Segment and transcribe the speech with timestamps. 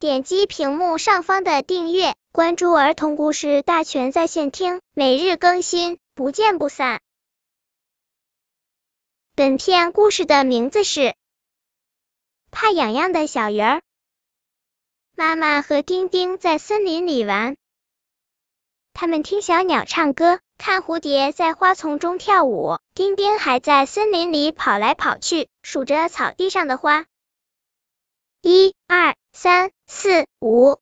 [0.00, 7.00] 点击屏幕上方的订阅，关注儿童故事大全在线听，每日更新，不见不散。
[9.34, 11.00] 本片故事的名字是
[12.52, 13.78] 《怕痒痒的小鱼儿》。
[15.16, 17.56] 妈妈和丁丁在森林里玩，
[18.92, 22.78] 他们听小鸟唱歌，看蝴蝶在花丛中跳舞。
[22.94, 27.06] 丁丁还在森林里跑来跑去，数着草地上的花。
[28.40, 30.78] 一、二、三、四、五，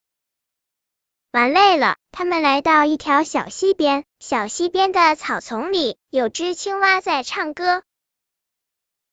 [1.32, 4.04] 玩累了，他们来到一条小溪边。
[4.20, 7.82] 小溪边的草丛里，有只青蛙在唱歌，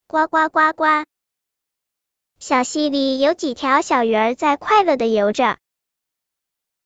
[0.07, 1.05] 呱呱呱呱。
[2.37, 5.57] 小溪里有几条小鱼儿在快乐的游着。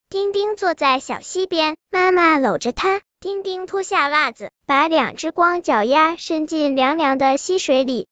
[0.10, 3.02] 丁丁坐在小溪边，妈妈搂着他。
[3.20, 8.08] 丁丁脱下袜子，把两只光脚丫伸进凉凉的溪水里。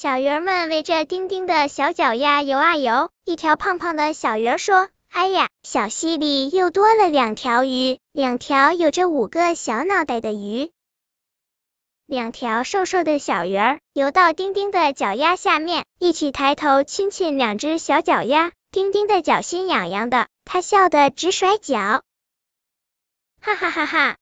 [0.00, 3.10] 小鱼儿们围着丁丁的小脚丫游啊游。
[3.24, 10.70] 一条胖胖的小鱼儿说：“哎呀，小溪里又多了两条鱼，两条有着五个小脑袋的鱼。”
[12.06, 18.52] 两条瘦瘦的小鱼儿游到丁丁的脚丫下面，一起抬头亲亲两只小脚丫。
[18.70, 22.04] 丁丁的脚心痒痒的，他笑得直甩脚。
[23.40, 24.16] 哈哈哈哈！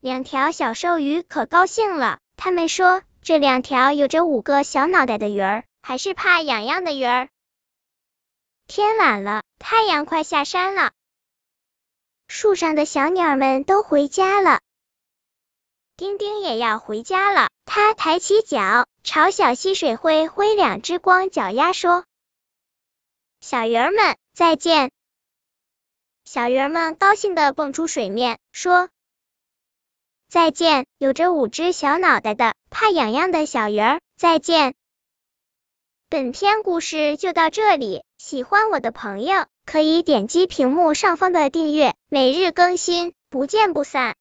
[0.00, 7.28] 两条小瘦鱼可高兴了，他们说：“这两条有着五个小脑袋的鱼儿，还是怕痒痒的鱼儿。”
[8.66, 10.92] 天晚了，太阳快下山了，
[12.26, 14.62] 树上的小鸟们都回家了，
[15.98, 17.50] 丁丁也要回家了。
[17.66, 22.06] 他抬起脚，朝小溪水挥挥两只光脚丫，说
[23.44, 24.90] ：“小鱼儿们，再见。”
[26.24, 28.88] 小鱼儿们高兴的蹦出水面，说
[30.28, 34.74] ：“再见，有着五只小脑袋的怕痒痒的小鱼儿，再见。”
[36.10, 44.16] 本篇故事就到这里，喜欢我的朋友可以点击屏幕上方的订阅，每日更新，不见不散。